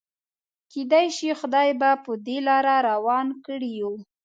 کيدای 0.71 1.07
شي 1.17 1.29
خدای 1.39 1.69
به 1.79 1.91
په 2.03 2.11
دې 2.25 2.37
لاره 2.47 2.75
روان 2.89 3.27
کړي 3.45 3.71
يو. 3.81 3.93